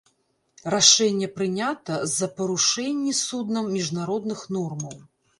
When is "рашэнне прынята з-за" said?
0.73-2.29